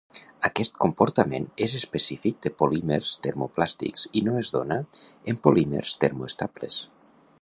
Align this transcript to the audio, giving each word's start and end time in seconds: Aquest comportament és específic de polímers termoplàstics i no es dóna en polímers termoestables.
Aquest 0.47 0.71
comportament 0.85 1.43
és 1.65 1.75
específic 1.79 2.39
de 2.47 2.51
polímers 2.63 3.11
termoplàstics 3.27 4.07
i 4.23 4.25
no 4.29 4.35
es 4.41 4.51
dóna 4.57 4.79
en 5.35 5.39
polímers 5.49 5.95
termoestables. 6.07 6.81